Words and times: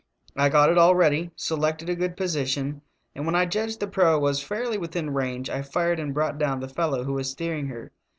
I 0.35 0.49
got 0.49 0.71
it 0.71 0.79
all 0.79 0.95
ready, 0.95 1.29
selected 1.35 1.87
a 1.87 1.95
good 1.95 2.17
position, 2.17 2.81
and 3.13 3.23
when 3.23 3.35
I 3.35 3.45
judged 3.45 3.79
the 3.79 3.85
proa 3.87 4.17
was 4.17 4.41
fairly 4.41 4.79
within 4.79 5.13
range 5.13 5.47
I 5.47 5.61
fired 5.61 5.99
and 5.99 6.11
brought 6.11 6.39
down 6.39 6.59
the 6.59 6.67
fellow 6.67 7.03
who 7.03 7.13
was 7.13 7.29
steering 7.29 7.67
her. 7.67 7.91